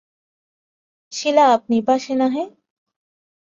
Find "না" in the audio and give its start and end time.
2.15-2.27